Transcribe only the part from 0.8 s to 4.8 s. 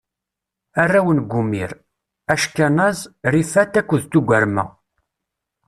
Arraw n Gumir: Ackanaz, Rifat akked Tugarma.